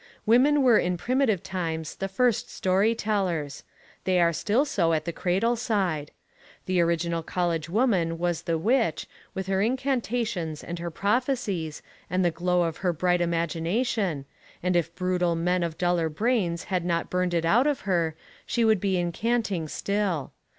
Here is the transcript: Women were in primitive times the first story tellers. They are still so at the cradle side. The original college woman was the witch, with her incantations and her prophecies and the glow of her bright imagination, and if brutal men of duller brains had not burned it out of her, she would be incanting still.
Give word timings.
Women 0.25 0.63
were 0.63 0.79
in 0.79 0.97
primitive 0.97 1.43
times 1.43 1.97
the 1.97 2.07
first 2.07 2.49
story 2.49 2.95
tellers. 2.95 3.61
They 4.05 4.19
are 4.19 4.33
still 4.33 4.65
so 4.65 4.93
at 4.93 5.05
the 5.05 5.11
cradle 5.13 5.55
side. 5.55 6.09
The 6.65 6.81
original 6.81 7.21
college 7.21 7.69
woman 7.69 8.17
was 8.17 8.41
the 8.41 8.57
witch, 8.57 9.05
with 9.35 9.45
her 9.45 9.61
incantations 9.61 10.63
and 10.63 10.79
her 10.79 10.89
prophecies 10.89 11.83
and 12.09 12.25
the 12.25 12.31
glow 12.31 12.63
of 12.63 12.77
her 12.77 12.93
bright 12.93 13.21
imagination, 13.21 14.25
and 14.63 14.75
if 14.75 14.95
brutal 14.95 15.35
men 15.35 15.61
of 15.61 15.77
duller 15.77 16.09
brains 16.09 16.63
had 16.63 16.83
not 16.83 17.11
burned 17.11 17.35
it 17.35 17.45
out 17.45 17.67
of 17.67 17.81
her, 17.81 18.15
she 18.43 18.65
would 18.65 18.79
be 18.81 18.95
incanting 18.95 19.69
still. 19.69 20.31